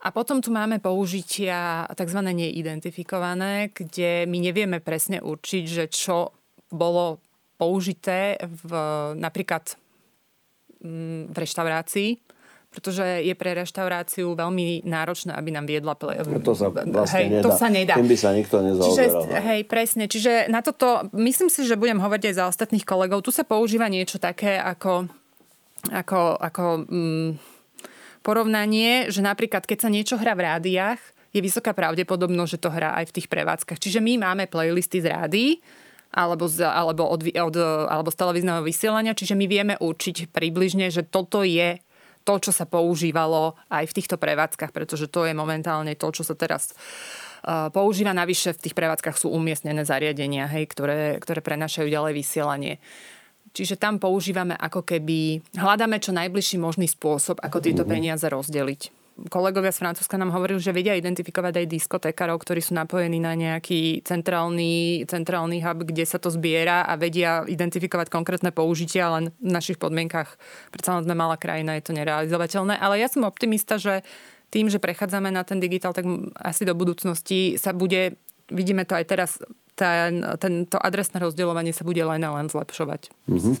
[0.00, 2.20] A potom tu máme použitia tzv.
[2.24, 6.32] neidentifikované, kde my nevieme presne určiť, že čo
[6.72, 7.20] bolo
[7.60, 8.72] použité v,
[9.20, 9.76] napríklad
[10.80, 12.10] mm, v reštaurácii,
[12.70, 15.92] pretože je pre reštauráciu veľmi náročné, aby nám viedla...
[15.98, 16.16] Ple...
[16.22, 17.44] No to sa vlastne hej, nedá.
[17.44, 17.94] To sa nedá.
[17.98, 18.96] Tým by sa nikto nezaoberal.
[18.96, 20.04] Čiže, hej, presne.
[20.06, 23.26] Čiže na toto, myslím si, že budem hovoriť aj za ostatných kolegov.
[23.26, 25.10] Tu sa používa niečo také ako,
[25.90, 27.28] ako, ako mm,
[28.20, 32.98] porovnanie, že napríklad keď sa niečo hrá v rádiách, je vysoká pravdepodobnosť, že to hrá
[32.98, 33.78] aj v tých prevádzkach.
[33.78, 35.50] Čiže my máme playlisty z rádií,
[36.10, 37.56] alebo z, alebo, od, od,
[37.86, 41.78] alebo z televízneho vysielania, čiže my vieme určiť približne, že toto je
[42.26, 46.34] to, čo sa používalo aj v týchto prevádzkach, pretože to je momentálne to, čo sa
[46.36, 46.74] teraz
[47.46, 48.12] uh, používa.
[48.12, 52.82] Navyše v tých prevádzkach sú umiestnené zariadenia, hej, ktoré, ktoré prenašajú ďalej vysielanie.
[53.50, 57.90] Čiže tam používame ako keby, hľadáme čo najbližší možný spôsob, ako tieto mhm.
[57.90, 59.00] peniaze rozdeliť.
[59.20, 64.00] Kolegovia z Francúzska nám hovorili, že vedia identifikovať aj diskotekárov, ktorí sú napojení na nejaký
[64.00, 69.76] centrálny, centrálny hub, kde sa to zbiera a vedia identifikovať konkrétne použitia, len v našich
[69.76, 70.40] podmienkach,
[70.72, 72.80] predsa len sme malá krajina, je to nerealizovateľné.
[72.80, 74.00] Ale ja som optimista, že
[74.48, 76.08] tým, že prechádzame na ten digitál, tak
[76.40, 78.16] asi do budúcnosti sa bude
[78.50, 79.30] vidíme to aj teraz,
[79.80, 83.08] ten, tento adresné rozdeľovanie sa bude len a len zlepšovať.
[83.24, 83.54] Mm-hmm.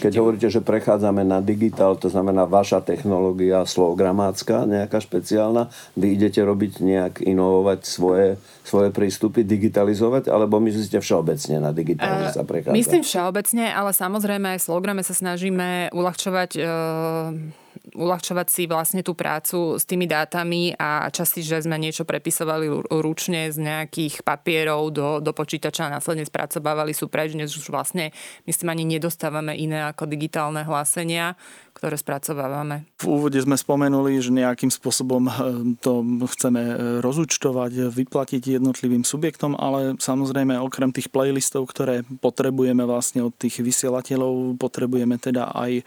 [0.00, 5.68] Keď hovoríte, že prechádzame na digitál, to znamená vaša technológia slovogramácka, nejaká špeciálna,
[6.00, 12.32] vy idete robiť nejak inovovať svoje, svoje prístupy, digitalizovať, alebo myslíte všeobecne na digitál, uh,
[12.32, 12.72] sa prechádza?
[12.72, 17.63] Myslím všeobecne, ale samozrejme aj v Slograme sa snažíme uľahčovať uh,
[17.94, 23.48] uľahčovať si vlastne tú prácu s tými dátami a časy, že sme niečo prepisovali ručne
[23.52, 27.34] z nejakých papierov do, do počítača a následne spracovávali sú preč.
[27.34, 28.10] Dnes už vlastne,
[28.44, 31.38] myslím, ani nedostávame iné ako digitálne hlásenia,
[31.74, 32.86] ktoré spracovávame.
[33.02, 35.34] V úvode sme spomenuli, že nejakým spôsobom eh,
[35.82, 43.26] to chceme eh, rozúčtovať, vyplatiť jednotlivým subjektom, ale samozrejme okrem tých playlistov, ktoré potrebujeme vlastne
[43.26, 45.82] od tých vysielateľov, potrebujeme teda aj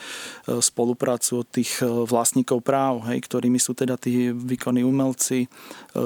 [0.59, 5.47] spoluprácu od tých vlastníkov práv, hej, ktorými sú teda tí výkonní umelci,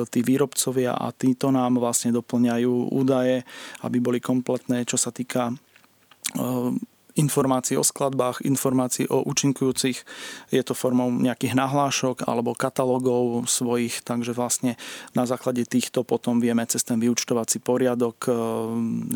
[0.09, 3.43] tí výrobcovia a títo nám vlastne doplňajú údaje,
[3.85, 5.53] aby boli kompletné, čo sa týka
[7.15, 9.97] informácií o skladbách, informácií o účinkujúcich.
[10.52, 14.80] Je to formou nejakých nahlášok alebo katalógov svojich, takže vlastne
[15.17, 18.32] na základe týchto potom vieme cez ten vyučtovací poriadok e,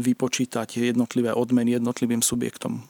[0.02, 2.84] vypočítať jednotlivé odmeny jednotlivým subjektom.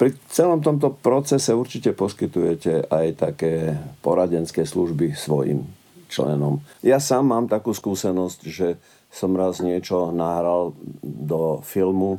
[0.00, 5.62] Pri celom tomto procese určite poskytujete aj také poradenské služby svojim
[6.10, 6.58] členom.
[6.82, 8.76] Ja sám mám takú skúsenosť, že
[9.12, 10.72] som raz niečo nahral
[11.04, 12.18] do filmu,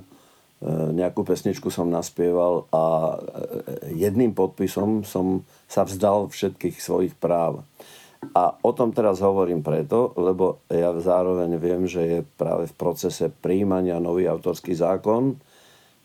[0.95, 3.17] nejakú pesničku som naspieval a e,
[3.99, 7.67] jedným podpisom som sa vzdal všetkých svojich práv.
[8.31, 13.27] A o tom teraz hovorím preto, lebo ja zároveň viem, že je práve v procese
[13.27, 15.35] príjmania nový autorský zákon,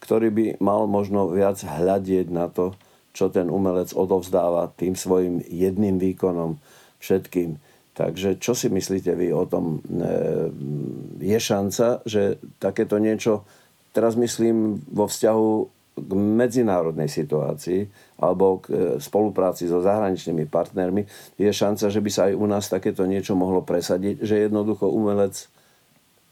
[0.02, 2.74] ktorý by mal možno viac hľadieť na to,
[3.14, 6.58] čo ten umelec odovzdáva tým svojim jedným výkonom
[6.98, 7.62] všetkým.
[7.94, 9.78] Takže čo si myslíte vy o tom?
[9.78, 10.06] E,
[11.22, 13.46] je šanca, že takéto niečo
[13.98, 15.50] teraz myslím vo vzťahu
[15.98, 17.90] k medzinárodnej situácii
[18.22, 21.02] alebo k e, spolupráci so zahraničnými partnermi,
[21.34, 25.50] je šanca, že by sa aj u nás takéto niečo mohlo presadiť, že jednoducho umelec,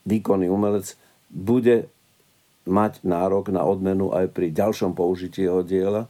[0.07, 0.95] výkonný umelec
[1.27, 1.91] bude
[2.63, 6.07] mať nárok na odmenu aj pri ďalšom použití jeho diela?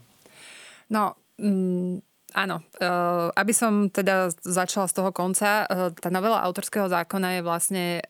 [0.90, 2.60] No, mm, áno.
[2.76, 2.88] E,
[3.32, 8.02] aby som teda začala z toho konca, e, tá novela autorského zákona je vlastne e,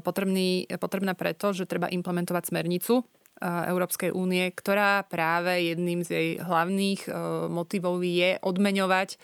[0.00, 3.04] potrebný, potrebná preto, že treba implementovať smernicu
[3.36, 7.04] Európskej únie, ktorá práve jedným z jej hlavných
[7.52, 9.20] motivov je odmeňovať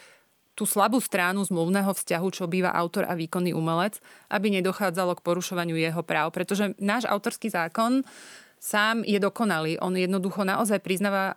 [0.53, 5.81] tú slabú stranu zmluvného vzťahu, čo býva autor a výkonný umelec, aby nedochádzalo k porušovaniu
[5.81, 6.29] jeho práv.
[6.37, 8.05] Pretože náš autorský zákon
[8.61, 9.81] sám je dokonalý.
[9.81, 11.33] On jednoducho naozaj priznáva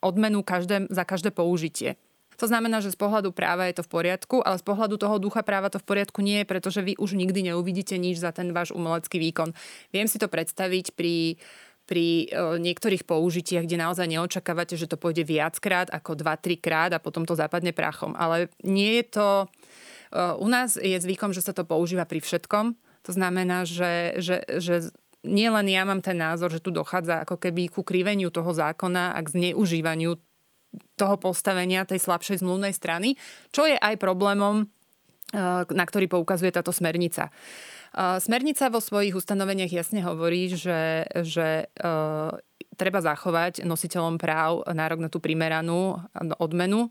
[0.00, 2.00] odmenu každé, za každé použitie.
[2.40, 5.44] To znamená, že z pohľadu práva je to v poriadku, ale z pohľadu toho ducha
[5.44, 8.72] práva to v poriadku nie je, pretože vy už nikdy neuvidíte nič za ten váš
[8.72, 9.52] umelecký výkon.
[9.92, 11.36] Viem si to predstaviť pri
[11.90, 17.02] pri e, niektorých použitiach, kde naozaj neočakávate, že to pôjde viackrát ako 2-3 krát a
[17.02, 18.14] potom to zapadne prachom.
[18.14, 19.26] Ale nie je to...
[19.42, 19.46] E,
[20.38, 22.78] u nás je zvykom, že sa to používa pri všetkom.
[22.78, 24.94] To znamená, že, že, že
[25.26, 29.10] nie len ja mám ten názor, že tu dochádza ako keby ku kriveniu toho zákona
[29.10, 30.14] a k zneužívaniu
[30.94, 33.18] toho postavenia tej slabšej zmluvnej strany,
[33.50, 37.30] čo je aj problémom, eh, na ktorý poukazuje táto smernica.
[37.30, 42.30] Eh, smernica vo svojich ustanoveniach jasne hovorí, že, že eh,
[42.78, 46.00] treba zachovať nositeľom práv nárok na tú primeranú
[46.38, 46.88] odmenu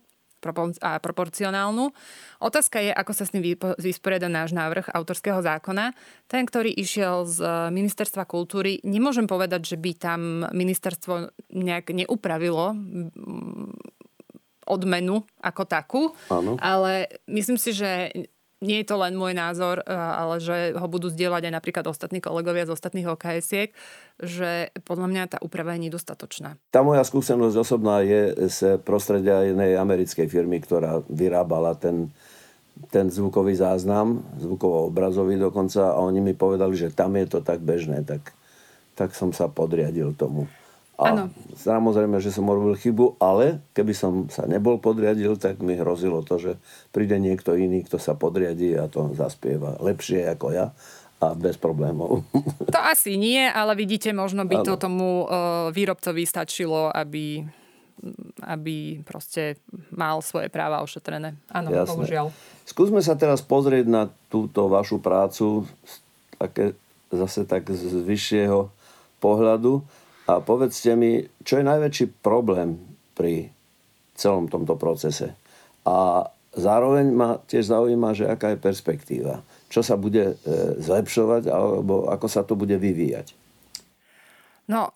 [0.79, 1.91] a proporcionálnu.
[2.39, 3.43] Otázka je, ako sa s tým
[3.77, 5.91] vysporiada náš návrh autorského zákona.
[6.31, 10.21] Ten, ktorý išiel z ministerstva kultúry, nemôžem povedať, že by tam
[10.55, 12.73] ministerstvo nejak neupravilo
[14.69, 16.53] odmenu ako takú, Áno.
[16.61, 18.13] ale myslím si, že
[18.59, 22.19] nie je to len môj názor, eh, ale že ho budú zdieľať aj napríklad ostatní
[22.19, 23.71] kolegovia z ostatných OKS-iek,
[24.19, 26.59] že podľa mňa tá úprava je nedostatočná.
[26.71, 32.11] Tá moja skúsenosť osobná je z prostredia jednej americkej firmy, ktorá vyrábala ten,
[32.91, 38.03] ten zvukový záznam, zvukovo-obrazový dokonca a oni mi povedali, že tam je to tak bežné,
[38.03, 38.35] tak,
[38.99, 40.51] tak som sa podriadil tomu.
[40.99, 41.23] A ano.
[41.55, 46.35] samozrejme, že som urobil chybu, ale keby som sa nebol podriadil, tak mi hrozilo to,
[46.35, 46.51] že
[46.91, 50.75] príde niekto iný, kto sa podriadí a to zaspieva lepšie ako ja
[51.19, 52.23] a bez problémov.
[52.71, 54.65] To asi nie, ale vidíte, možno by ano.
[54.67, 57.43] to tomu uh, výrobcovi stačilo, aby,
[58.47, 59.59] aby proste
[59.91, 61.35] mal svoje práva ošetrené.
[61.51, 61.91] Áno, Jasné.
[61.91, 62.25] bohužiaľ.
[62.63, 65.67] Skúsme sa teraz pozrieť na túto vašu prácu
[66.39, 66.77] také,
[67.11, 68.71] zase tak z vyššieho
[69.19, 69.83] pohľadu.
[70.29, 72.77] A povedzte mi, čo je najväčší problém
[73.17, 73.49] pri
[74.13, 75.33] celom tomto procese.
[75.89, 79.41] A zároveň ma tiež zaujíma, že aká je perspektíva.
[79.73, 83.33] Čo sa bude e, zlepšovať alebo ako sa to bude vyvíjať.
[84.69, 84.93] No,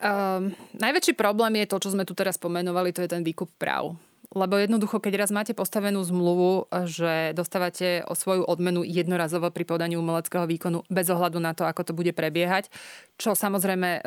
[0.00, 0.48] um,
[0.80, 4.00] najväčší problém je to, čo sme tu teraz spomenovali, to je ten výkup práv.
[4.30, 9.98] Lebo jednoducho, keď raz máte postavenú zmluvu, že dostávate o svoju odmenu jednorazovo pri podaní
[9.98, 12.70] umeleckého výkonu bez ohľadu na to, ako to bude prebiehať,
[13.18, 14.06] čo samozrejme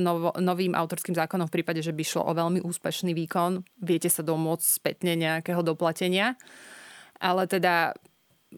[0.00, 4.24] novo, novým autorským zákonom v prípade, že by šlo o veľmi úspešný výkon, viete sa
[4.24, 6.40] domôcť spätne nejakého doplatenia.
[7.20, 7.92] Ale teda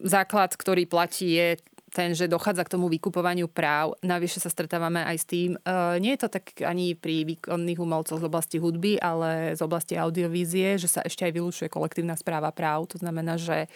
[0.07, 1.59] základ, ktorý platí, je
[1.93, 3.93] ten, že dochádza k tomu vykupovaniu práv.
[4.01, 5.49] Navyše sa stretávame aj s tým.
[5.61, 9.93] Uh, nie je to tak ani pri výkonných umelcoch z oblasti hudby, ale z oblasti
[9.93, 12.89] audiovízie, že sa ešte aj vylúčuje kolektívna správa práv.
[12.91, 13.69] To znamená, že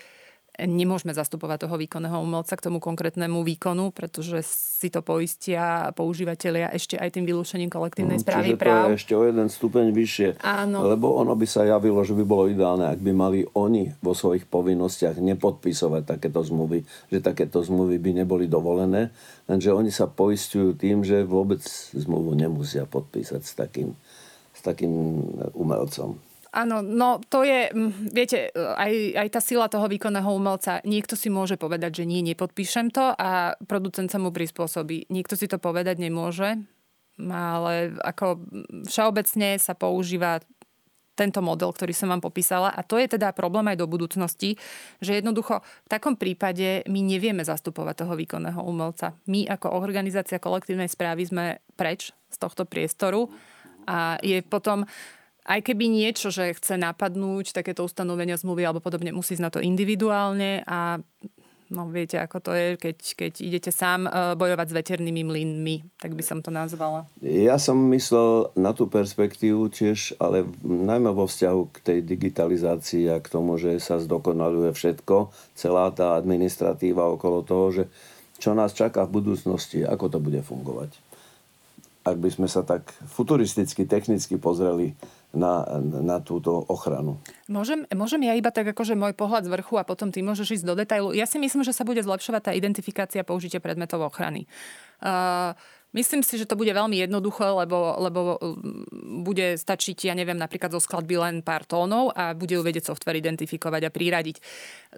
[0.58, 6.98] nemôžeme zastupovať toho výkonného umelca k tomu konkrétnemu výkonu, pretože si to poistia používateľia ešte
[6.98, 8.74] aj tým vylúčením kolektívnej mm, správy Čiže práv.
[8.74, 10.30] to je ešte o jeden stupeň vyššie.
[10.41, 10.78] Áno.
[10.89, 14.50] Lebo ono by sa javilo, že by bolo ideálne, ak by mali oni vo svojich
[14.50, 16.82] povinnostiach nepodpisovať takéto zmluvy,
[17.13, 19.13] že takéto zmluvy by neboli dovolené,
[19.46, 21.62] lenže oni sa poistujú tým, že vôbec
[21.93, 23.93] zmluvu nemusia podpísať s takým,
[24.58, 25.22] s takým
[25.54, 26.17] umelcom.
[26.54, 27.72] Áno, no to je,
[28.12, 30.80] viete, aj, aj tá sila toho výkonného umelca.
[30.88, 35.12] Niekto si môže povedať, že nie, nepodpíšem to a producent sa mu prispôsobí.
[35.12, 36.64] Niekto si to povedať nemôže,
[37.20, 38.42] ale ako
[38.88, 40.40] všeobecne sa používa
[41.18, 42.70] tento model, ktorý som vám popísala.
[42.70, 44.54] A to je teda problém aj do budúcnosti,
[45.02, 49.18] že jednoducho v takom prípade my nevieme zastupovať toho výkonného umelca.
[49.26, 53.34] My ako organizácia kolektívnej správy sme preč z tohto priestoru
[53.90, 54.86] a je potom
[55.48, 59.64] aj keby niečo, že chce napadnúť takéto ustanovenia zmluvy alebo podobne, musí ísť na to
[59.64, 61.00] individuálne a
[61.68, 66.16] no viete, ako to je, keď, keď idete sám e, bojovať s veternými mlynmi, tak
[66.16, 67.08] by som to nazvala.
[67.24, 73.20] Ja som myslel na tú perspektívu tiež, ale najmä vo vzťahu k tej digitalizácii a
[73.20, 77.84] k tomu, že sa zdokonaluje všetko, celá tá administratíva okolo toho, že
[78.38, 80.94] čo nás čaká v budúcnosti, ako to bude fungovať.
[82.08, 84.96] Ak by sme sa tak futuristicky, technicky pozreli
[85.38, 87.21] na, na túto ochranu.
[87.45, 90.65] Môžem, môžem ja iba tak akože môj pohľad z vrchu a potom ty môžeš ísť
[90.65, 91.13] do detailu.
[91.13, 94.50] Ja si myslím, že sa bude zlepšovať tá identifikácia použitia predmetov ochrany.
[95.00, 95.54] Uh,
[95.95, 98.19] Myslím si, že to bude veľmi jednoduché, lebo, lebo
[99.23, 103.17] bude stačiť, ja neviem, napríklad zo skladby len pár tónov a bude ju vedieť software
[103.17, 104.38] identifikovať a priradiť.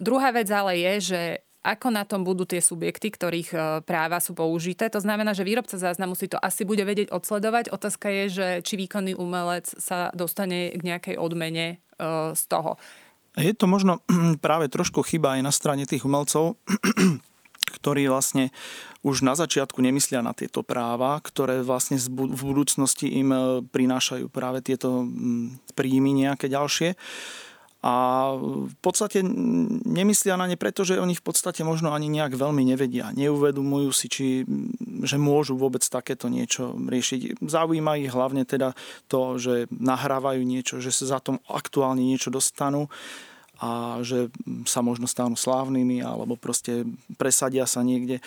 [0.02, 1.20] Druhá vec ale je, že
[1.60, 4.88] ako na tom budú tie subjekty, ktorých e, práva sú použité.
[4.88, 7.68] To znamená, že výrobca záznamu si to asi bude vedieť odsledovať.
[7.68, 11.76] Otázka je, že či výkonný umelec sa dostane k nejakej odmene e,
[12.32, 12.80] z toho.
[13.36, 14.00] Je to možno
[14.44, 16.56] práve trošku chyba aj na strane tých umelcov,
[17.76, 18.48] ktorí vlastne
[19.04, 24.64] už na začiatku nemyslia na tieto práva, ktoré vlastne v budúcnosti im e, prinášajú práve
[24.64, 25.04] tieto
[25.76, 26.96] príjmy nejaké ďalšie
[27.80, 28.36] a
[28.68, 29.24] v podstate
[29.88, 33.08] nemyslia na ne preto, že oni v podstate možno ani nejak veľmi nevedia.
[33.16, 34.44] Neuvedomujú si, či,
[35.00, 37.40] že môžu vôbec takéto niečo riešiť.
[37.40, 38.76] Zaujíma ich hlavne teda
[39.08, 42.92] to, že nahrávajú niečo, že sa za tom aktuálne niečo dostanú
[43.60, 44.32] a že
[44.64, 46.84] sa možno stanú slávnymi alebo proste
[47.20, 48.20] presadia sa niekde.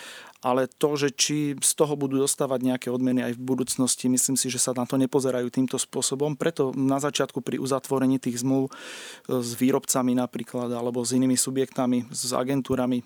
[0.44, 4.52] Ale to, že či z toho budú dostávať nejaké odmeny aj v budúcnosti, myslím si,
[4.52, 6.36] že sa na to nepozerajú týmto spôsobom.
[6.36, 8.72] Preto na začiatku pri uzatvorení tých zmluv e,
[9.40, 13.04] s výrobcami napríklad alebo s inými subjektami, s agentúrami e,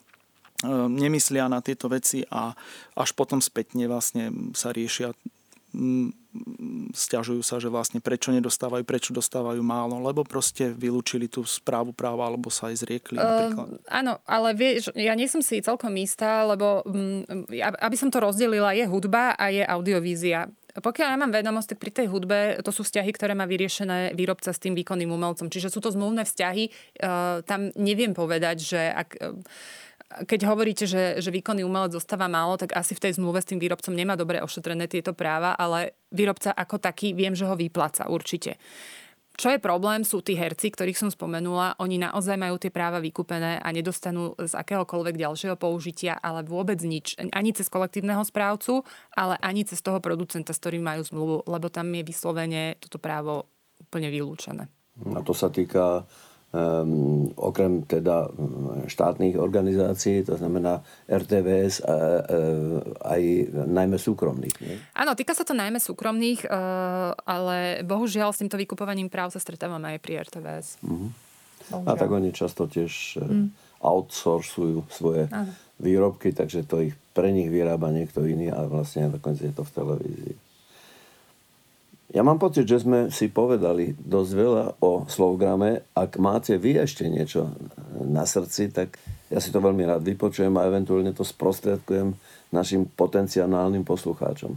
[0.90, 2.50] nemyslia na tieto veci a
[2.98, 5.14] až potom spätne vlastne sa riešia
[6.92, 12.26] stiažujú sa, že vlastne prečo nedostávajú, prečo dostávajú málo, lebo proste vylúčili tú správu práva
[12.26, 13.16] alebo sa aj zriekli.
[13.18, 17.24] Uh, áno, ale vieš, ja nie som si celkom istá, lebo um,
[17.58, 20.48] aby som to rozdelila, je hudba a je audiovízia.
[20.78, 24.54] Pokiaľ ja mám vedomosť, tak pri tej hudbe to sú vzťahy, ktoré má vyriešené výrobca
[24.54, 25.50] s tým výkonným umelcom.
[25.50, 26.70] Čiže sú to zmluvné vzťahy.
[27.02, 29.08] Uh, tam neviem povedať, že ak...
[29.18, 29.42] Uh,
[30.08, 33.60] keď hovoríte, že, že výkonný umelec zostáva málo, tak asi v tej zmluve s tým
[33.60, 38.56] výrobcom nemá dobre ošetrené tieto práva, ale výrobca ako taký viem, že ho vypláca určite.
[39.38, 41.78] Čo je problém, sú tí herci, ktorých som spomenula.
[41.78, 47.14] Oni naozaj majú tie práva vykúpené a nedostanú z akéhokoľvek ďalšieho použitia, ale vôbec nič.
[47.30, 48.82] Ani cez kolektívneho správcu,
[49.14, 53.46] ale ani cez toho producenta, s ktorým majú zmluvu, lebo tam je vyslovene toto právo
[53.78, 54.66] úplne vylúčené.
[55.14, 56.02] A to sa týka
[56.52, 58.28] um, okrem teda
[58.88, 61.96] štátnych organizácií, to znamená RTVS, a, a,
[63.16, 63.22] aj
[63.68, 64.56] najmä súkromných.
[64.64, 64.76] Nie?
[64.96, 69.96] Áno, týka sa to najmä súkromných, uh, ale bohužiaľ s týmto vykupovaním práv sa stretávame
[69.96, 70.68] aj pri RTVS.
[70.84, 71.12] Uh-huh.
[71.68, 71.84] Mhm.
[71.84, 73.28] A tak oni často tiež uh,
[73.84, 75.52] outsourcujú svoje Áno.
[75.78, 79.74] výrobky, takže to ich pre nich vyrába niekto iný a vlastne nakoniec je to v
[79.74, 80.34] televízii.
[82.08, 85.84] Ja mám pocit, že sme si povedali dosť veľa o Slovgrame.
[85.92, 87.52] Ak máte vy ešte niečo
[88.00, 88.96] na srdci, tak
[89.28, 92.16] ja si to veľmi rád vypočujem a eventuálne to sprostredkujem
[92.48, 94.56] našim potenciálnym poslucháčom.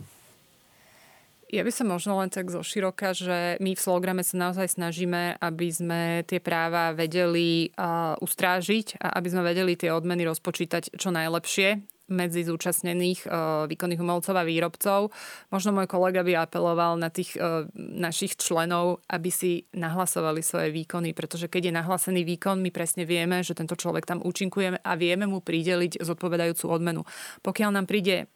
[1.51, 5.35] Ja by som možno len tak zo široka, že my v Slograme sa naozaj snažíme,
[5.35, 11.11] aby sme tie práva vedeli uh, ustrážiť a aby sme vedeli tie odmeny rozpočítať čo
[11.11, 13.23] najlepšie medzi zúčastnených
[13.71, 15.15] výkonných umelcov a výrobcov.
[15.47, 17.39] Možno môj kolega by apeloval na tých
[17.75, 23.39] našich členov, aby si nahlasovali svoje výkony, pretože keď je nahlasený výkon, my presne vieme,
[23.41, 27.07] že tento človek tam účinkuje a vieme mu prideliť zodpovedajúcu odmenu.
[27.39, 28.27] Pokiaľ nám príde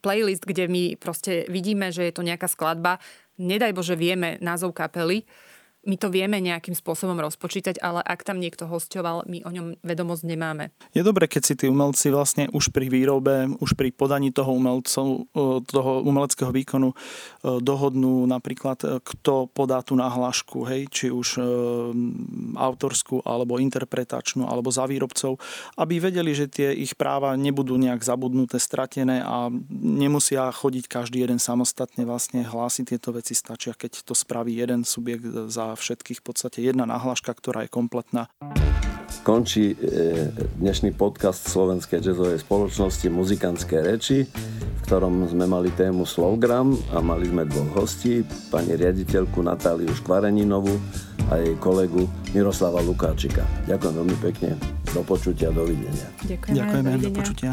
[0.00, 3.02] playlist, kde my proste vidíme, že je to nejaká skladba,
[3.36, 5.26] nedaj Bože vieme názov kapely,
[5.86, 10.22] my to vieme nejakým spôsobom rozpočítať, ale ak tam niekto hostoval, my o ňom vedomosť
[10.26, 10.74] nemáme.
[10.90, 15.30] Je dobre, keď si tí umelci vlastne už pri výrobe, už pri podaní toho umelcov,
[15.70, 16.90] toho umeleckého výkonu
[17.62, 21.42] dohodnú napríklad, e, kto podá tú nahlášku, hej, či už e,
[22.58, 25.38] autorskú, alebo interpretačnú, alebo za výrobcov,
[25.78, 31.38] aby vedeli, že tie ich práva nebudú nejak zabudnuté, stratené a nemusia chodiť každý jeden
[31.38, 33.36] samostatne vlastne hlásiť tieto veci.
[33.36, 38.32] Stačia, keď to spraví jeden subjekt za všetkých v podstate jedna nahláška, ktorá je kompletná.
[39.22, 39.76] Končí e,
[40.58, 47.30] dnešný podcast Slovenskej jazzovej spoločnosti Muzikantské reči, v ktorom sme mali tému Slovgram a mali
[47.30, 50.74] sme dvoch hostí, pani riaditeľku Natáliu Škvareninovú
[51.30, 53.42] a jej kolegu Miroslava Lukáčika.
[53.66, 54.50] Ďakujem veľmi pekne.
[54.94, 56.06] Do počutia, dovidenia.
[56.22, 57.52] Ďakujeme, Ďakujeme do, do počutia.